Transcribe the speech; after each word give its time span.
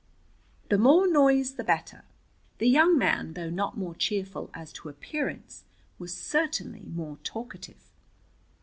"The 0.69 0.79
more 0.79 1.07
noise, 1.07 1.57
the 1.57 1.63
better." 1.63 2.05
The 2.57 2.67
young 2.67 2.97
man, 2.97 3.33
though 3.33 3.51
not 3.51 3.77
more 3.77 3.93
cheerful 3.93 4.49
as 4.51 4.73
to 4.73 4.89
appearance, 4.89 5.63
was 5.99 6.11
certainly 6.11 6.87
more 6.87 7.17
talkative. 7.23 7.91